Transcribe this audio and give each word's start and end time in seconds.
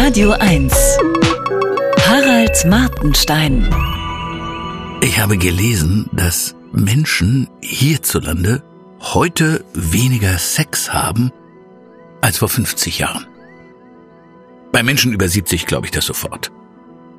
Radio 0.00 0.30
1. 0.30 0.72
Harald 2.06 2.64
Martenstein. 2.66 3.68
Ich 5.02 5.18
habe 5.18 5.36
gelesen, 5.36 6.08
dass 6.12 6.54
Menschen 6.70 7.48
hierzulande 7.60 8.62
heute 9.00 9.64
weniger 9.74 10.38
Sex 10.38 10.92
haben 10.92 11.32
als 12.20 12.38
vor 12.38 12.48
50 12.48 13.00
Jahren. 13.00 13.26
Bei 14.70 14.84
Menschen 14.84 15.12
über 15.12 15.26
70 15.26 15.66
glaube 15.66 15.86
ich 15.86 15.90
das 15.90 16.06
sofort. 16.06 16.52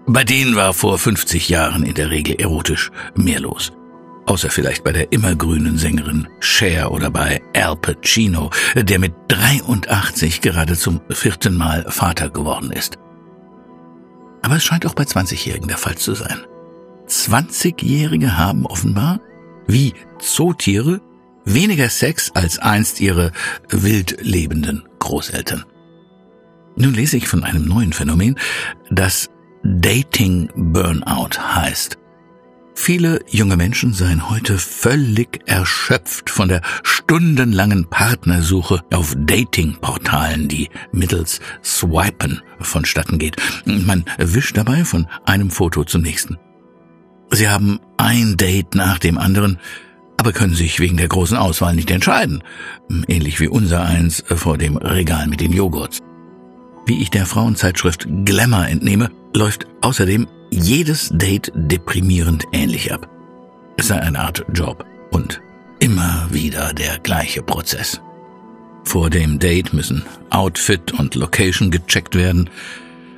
Bei 0.08 0.24
denen 0.24 0.56
war 0.56 0.74
vor 0.74 0.98
50 0.98 1.50
Jahren 1.50 1.84
in 1.84 1.96
der 1.96 2.10
Regel 2.10 2.36
erotisch 2.40 2.92
mehr 3.14 3.42
los. 3.42 3.74
Außer 4.30 4.52
vielleicht 4.52 4.84
bei 4.84 4.92
der 4.92 5.12
immergrünen 5.12 5.80
Sängerin 5.80 6.28
Cher 6.40 6.92
oder 6.92 7.10
bei 7.10 7.42
Al 7.56 7.76
Pacino, 7.76 8.52
der 8.76 9.00
mit 9.00 9.12
83 9.28 10.42
gerade 10.42 10.78
zum 10.78 11.02
vierten 11.10 11.58
Mal 11.58 11.84
Vater 11.90 12.30
geworden 12.30 12.72
ist. 12.72 13.00
Aber 14.44 14.58
es 14.58 14.64
scheint 14.64 14.86
auch 14.86 14.94
bei 14.94 15.02
20-Jährigen 15.02 15.68
der 15.68 15.80
Fall 15.80 15.96
zu 15.96 16.14
sein. 16.14 16.42
20-Jährige 17.08 18.38
haben 18.38 18.68
offenbar, 18.68 19.20
wie 19.66 19.96
Zootiere, 20.20 21.02
weniger 21.44 21.90
Sex 21.90 22.30
als 22.36 22.60
einst 22.60 23.02
ihre 23.02 23.32
wild 23.70 24.18
lebenden 24.22 24.88
Großeltern. 25.00 25.66
Nun 26.76 26.94
lese 26.94 27.18
ich 27.18 27.28
von 27.28 27.44
einem 27.44 27.66
neuen 27.66 27.94
Phänomen, 27.94 28.38
das 28.92 29.32
Dating 29.64 30.52
Burnout 30.56 31.40
heißt. 31.40 31.98
Viele 32.82 33.20
junge 33.30 33.58
Menschen 33.58 33.92
seien 33.92 34.30
heute 34.30 34.58
völlig 34.58 35.42
erschöpft 35.46 36.30
von 36.30 36.48
der 36.48 36.62
stundenlangen 36.82 37.90
Partnersuche 37.90 38.82
auf 38.94 39.16
Datingportalen, 39.18 40.48
die 40.48 40.70
mittels 40.94 41.42
Swipen 41.62 42.42
vonstatten 42.62 43.20
geht. 43.20 43.36
Man 43.66 44.06
wischt 44.18 44.56
dabei 44.56 44.86
von 44.86 45.08
einem 45.26 45.52
Foto 45.52 45.84
zum 45.84 46.04
nächsten. 46.04 46.38
Sie 47.32 47.50
haben 47.50 47.82
ein 47.98 48.38
Date 48.38 48.74
nach 48.76 48.98
dem 48.98 49.18
anderen, 49.18 49.60
aber 50.16 50.32
können 50.32 50.56
sich 50.56 50.80
wegen 50.80 50.96
der 50.96 51.10
großen 51.10 51.38
Auswahl 51.38 51.76
nicht 51.76 51.92
entscheiden. 51.92 52.42
Ähnlich 53.10 53.42
wie 53.42 53.50
unser 53.50 53.84
eins 53.84 54.24
vor 54.26 54.58
dem 54.58 54.78
Regal 54.78 55.28
mit 55.28 55.42
den 55.42 55.52
Joghurts. 55.52 56.00
Wie 56.86 57.02
ich 57.02 57.12
der 57.12 57.26
Frauenzeitschrift 57.26 58.08
Glamour 58.24 58.68
entnehme, 58.68 59.12
läuft 59.36 59.68
außerdem 59.82 60.28
jedes 60.50 61.10
Date 61.14 61.52
deprimierend 61.56 62.46
ähnlich 62.52 62.94
ab. 62.94 63.08
Es 63.78 63.88
sei 63.88 64.00
eine 64.00 64.20
Art 64.20 64.46
Job 64.54 64.86
und 65.12 65.42
immer 65.80 66.28
wieder 66.32 66.74
der 66.74 67.00
gleiche 67.00 67.42
Prozess. 67.42 68.02
Vor 68.84 69.10
dem 69.10 69.40
Date 69.40 69.74
müssen 69.74 70.04
Outfit 70.30 70.94
und 70.94 71.16
Location 71.16 71.72
gecheckt 71.72 72.16
werden. 72.16 72.50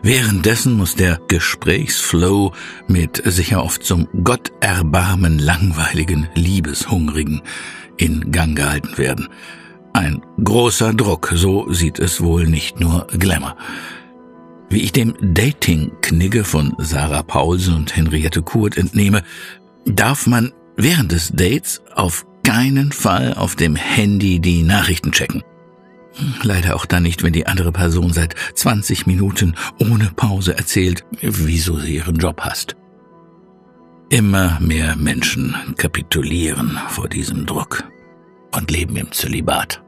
Währenddessen 0.03 0.73
muss 0.73 0.95
der 0.95 1.19
Gesprächsflow 1.27 2.53
mit 2.87 3.21
sicher 3.25 3.63
oft 3.63 3.83
zum 3.83 4.07
Gotterbarmen 4.23 5.39
langweiligen 5.39 6.27
Liebeshungrigen 6.35 7.41
in 7.97 8.31
Gang 8.31 8.55
gehalten 8.55 8.97
werden. 8.97 9.29
Ein 9.93 10.21
großer 10.43 10.93
Druck, 10.93 11.31
so 11.35 11.71
sieht 11.71 11.99
es 11.99 12.21
wohl 12.21 12.47
nicht 12.47 12.79
nur 12.79 13.07
Glamour. 13.07 13.57
Wie 14.71 14.83
ich 14.83 14.93
dem 14.93 15.15
Dating-Knigge 15.19 16.45
von 16.45 16.73
Sarah 16.77 17.23
Paulsen 17.23 17.75
und 17.75 17.93
Henriette 17.93 18.41
Kurt 18.41 18.77
entnehme, 18.77 19.21
darf 19.83 20.27
man 20.27 20.53
während 20.77 21.11
des 21.11 21.33
Dates 21.33 21.81
auf 21.93 22.25
keinen 22.45 22.93
Fall 22.93 23.33
auf 23.33 23.57
dem 23.57 23.75
Handy 23.75 24.39
die 24.39 24.63
Nachrichten 24.63 25.11
checken. 25.11 25.43
Leider 26.41 26.77
auch 26.77 26.85
dann 26.85 27.03
nicht, 27.03 27.21
wenn 27.21 27.33
die 27.33 27.47
andere 27.47 27.73
Person 27.73 28.13
seit 28.13 28.35
20 28.55 29.07
Minuten 29.07 29.55
ohne 29.77 30.09
Pause 30.15 30.57
erzählt, 30.57 31.03
wieso 31.19 31.77
sie 31.77 31.97
ihren 31.97 32.15
Job 32.15 32.39
hasst. 32.39 32.77
Immer 34.09 34.57
mehr 34.61 34.95
Menschen 34.95 35.53
kapitulieren 35.75 36.79
vor 36.87 37.09
diesem 37.09 37.45
Druck 37.45 37.83
und 38.55 38.71
leben 38.71 38.95
im 38.95 39.11
Zölibat. 39.11 39.83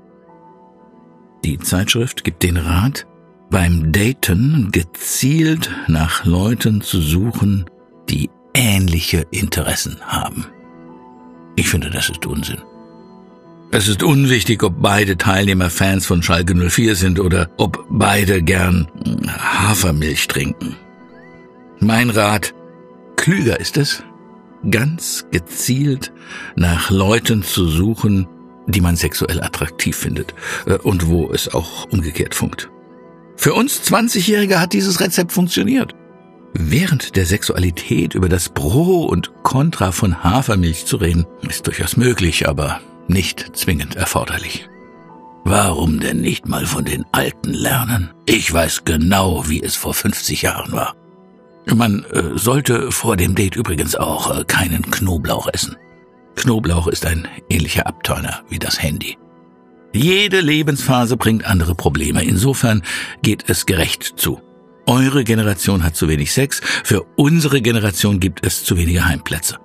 Die 1.45 1.57
Zeitschrift 1.57 2.25
gibt 2.25 2.43
den 2.43 2.57
Rat, 2.57 3.05
beim 3.53 3.91
Daten 3.91 4.71
gezielt 4.71 5.69
nach 5.87 6.25
Leuten 6.25 6.81
zu 6.81 6.99
suchen, 6.99 7.65
die 8.09 8.31
ähnliche 8.55 9.27
Interessen 9.29 10.01
haben. 10.01 10.47
Ich 11.55 11.69
finde, 11.69 11.91
das 11.91 12.09
ist 12.09 12.25
Unsinn. 12.25 12.57
Es 13.69 13.87
ist 13.87 14.01
unwichtig, 14.01 14.63
ob 14.63 14.81
beide 14.81 15.17
Teilnehmer 15.17 15.69
Fans 15.69 16.07
von 16.07 16.23
Schalke 16.23 16.55
04 16.55 16.95
sind 16.95 17.19
oder 17.19 17.47
ob 17.57 17.85
beide 17.91 18.41
gern 18.41 18.87
Hafermilch 19.27 20.27
trinken. 20.27 20.75
Mein 21.79 22.09
Rat, 22.09 22.55
klüger 23.17 23.59
ist 23.59 23.77
es, 23.77 24.03
ganz 24.71 25.27
gezielt 25.29 26.11
nach 26.55 26.89
Leuten 26.89 27.43
zu 27.43 27.67
suchen, 27.67 28.27
die 28.65 28.81
man 28.81 28.95
sexuell 28.95 29.43
attraktiv 29.43 29.95
findet 29.95 30.33
äh, 30.65 30.73
und 30.73 31.07
wo 31.07 31.31
es 31.31 31.53
auch 31.53 31.85
umgekehrt 31.91 32.33
funkt. 32.33 32.71
Für 33.35 33.53
uns 33.53 33.81
20-Jährige 33.81 34.59
hat 34.59 34.73
dieses 34.73 34.99
Rezept 34.99 35.31
funktioniert. 35.31 35.93
Während 36.53 37.15
der 37.15 37.25
Sexualität 37.25 38.13
über 38.13 38.29
das 38.29 38.49
Pro 38.49 39.05
und 39.05 39.31
Contra 39.43 39.91
von 39.91 40.23
Hafermilch 40.23 40.85
zu 40.85 40.97
reden, 40.97 41.25
ist 41.41 41.65
durchaus 41.65 41.97
möglich, 41.97 42.47
aber 42.47 42.79
nicht 43.07 43.55
zwingend 43.55 43.95
erforderlich. 43.95 44.69
Warum 45.45 45.99
denn 45.99 46.21
nicht 46.21 46.47
mal 46.47 46.65
von 46.65 46.85
den 46.85 47.05
Alten 47.11 47.53
lernen? 47.53 48.11
Ich 48.25 48.53
weiß 48.53 48.85
genau, 48.85 49.49
wie 49.49 49.61
es 49.61 49.75
vor 49.75 49.93
50 49.93 50.43
Jahren 50.43 50.71
war. 50.71 50.95
Man 51.65 52.05
äh, 52.11 52.37
sollte 52.37 52.91
vor 52.91 53.17
dem 53.17 53.35
Date 53.35 53.55
übrigens 53.55 53.95
auch 53.95 54.37
äh, 54.37 54.43
keinen 54.45 54.89
Knoblauch 54.89 55.49
essen. 55.51 55.75
Knoblauch 56.35 56.87
ist 56.87 57.05
ein 57.05 57.27
ähnlicher 57.49 57.87
Abturner 57.87 58.41
wie 58.49 58.59
das 58.59 58.81
Handy. 58.81 59.17
Jede 59.93 60.41
Lebensphase 60.41 61.17
bringt 61.17 61.45
andere 61.45 61.75
Probleme. 61.75 62.23
Insofern 62.23 62.81
geht 63.21 63.49
es 63.49 63.65
gerecht 63.65 64.13
zu. 64.15 64.41
Eure 64.85 65.23
Generation 65.23 65.83
hat 65.83 65.95
zu 65.95 66.09
wenig 66.09 66.33
Sex, 66.33 66.61
für 66.83 67.03
unsere 67.15 67.61
Generation 67.61 68.19
gibt 68.19 68.45
es 68.45 68.63
zu 68.63 68.75
wenige 68.75 69.05
Heimplätze. 69.05 69.59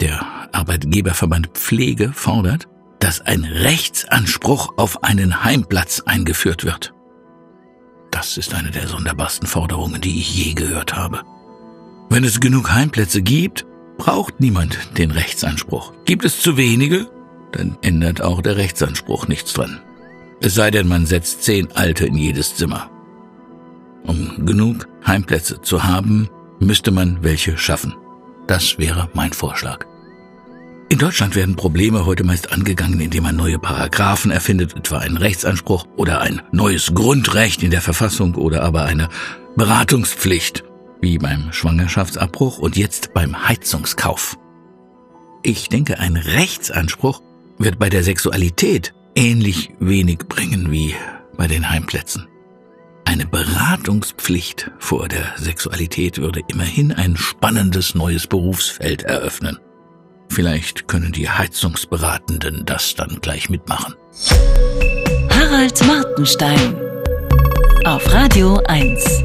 Der 0.00 0.48
Arbeitgeberverband 0.52 1.48
Pflege 1.54 2.12
fordert, 2.12 2.66
dass 2.98 3.20
ein 3.20 3.44
Rechtsanspruch 3.44 4.74
auf 4.76 5.04
einen 5.04 5.44
Heimplatz 5.44 6.00
eingeführt 6.00 6.64
wird. 6.64 6.94
Das 8.10 8.38
ist 8.38 8.54
eine 8.54 8.70
der 8.70 8.88
sonderbarsten 8.88 9.46
Forderungen, 9.46 10.00
die 10.00 10.18
ich 10.18 10.34
je 10.34 10.54
gehört 10.54 10.96
habe. 10.96 11.22
Wenn 12.08 12.24
es 12.24 12.40
genug 12.40 12.72
Heimplätze 12.72 13.20
gibt, 13.20 13.66
braucht 13.98 14.40
niemand 14.40 14.78
den 14.96 15.10
Rechtsanspruch. 15.10 15.92
Gibt 16.04 16.24
es 16.24 16.40
zu 16.40 16.56
wenige, 16.56 17.08
dann 17.56 17.78
ändert 17.82 18.22
auch 18.22 18.42
der 18.42 18.56
Rechtsanspruch 18.56 19.28
nichts 19.28 19.52
dran. 19.52 19.80
Es 20.40 20.54
sei 20.54 20.70
denn, 20.70 20.88
man 20.88 21.06
setzt 21.06 21.42
zehn 21.42 21.68
Alte 21.74 22.06
in 22.06 22.16
jedes 22.16 22.56
Zimmer. 22.56 22.90
Um 24.04 24.46
genug 24.46 24.86
Heimplätze 25.06 25.60
zu 25.62 25.84
haben, 25.84 26.28
müsste 26.60 26.90
man 26.90 27.22
welche 27.22 27.56
schaffen. 27.56 27.94
Das 28.46 28.78
wäre 28.78 29.08
mein 29.14 29.32
Vorschlag. 29.32 29.86
In 30.88 30.98
Deutschland 30.98 31.34
werden 31.34 31.56
Probleme 31.56 32.06
heute 32.06 32.22
meist 32.22 32.52
angegangen, 32.52 33.00
indem 33.00 33.24
man 33.24 33.34
neue 33.34 33.58
Paragraphen 33.58 34.30
erfindet, 34.30 34.76
etwa 34.76 34.98
einen 34.98 35.16
Rechtsanspruch 35.16 35.84
oder 35.96 36.20
ein 36.20 36.42
neues 36.52 36.94
Grundrecht 36.94 37.64
in 37.64 37.72
der 37.72 37.80
Verfassung 37.80 38.36
oder 38.36 38.62
aber 38.62 38.84
eine 38.84 39.08
Beratungspflicht, 39.56 40.62
wie 41.00 41.18
beim 41.18 41.52
Schwangerschaftsabbruch 41.52 42.58
und 42.58 42.76
jetzt 42.76 43.14
beim 43.14 43.48
Heizungskauf. 43.48 44.36
Ich 45.42 45.68
denke, 45.68 45.98
ein 45.98 46.16
Rechtsanspruch 46.16 47.20
wird 47.58 47.78
bei 47.78 47.88
der 47.88 48.02
Sexualität 48.02 48.94
ähnlich 49.14 49.70
wenig 49.80 50.18
bringen 50.28 50.70
wie 50.70 50.94
bei 51.36 51.46
den 51.46 51.68
Heimplätzen. 51.68 52.28
Eine 53.04 53.26
Beratungspflicht 53.26 54.70
vor 54.78 55.08
der 55.08 55.32
Sexualität 55.36 56.18
würde 56.18 56.40
immerhin 56.48 56.92
ein 56.92 57.16
spannendes 57.16 57.94
neues 57.94 58.26
Berufsfeld 58.26 59.02
eröffnen. 59.02 59.58
Vielleicht 60.28 60.88
können 60.88 61.12
die 61.12 61.30
Heizungsberatenden 61.30 62.64
das 62.66 62.94
dann 62.94 63.18
gleich 63.20 63.48
mitmachen. 63.48 63.94
Harald 65.30 65.86
Martenstein 65.86 66.76
auf 67.84 68.12
Radio 68.12 68.60
1. 68.66 69.22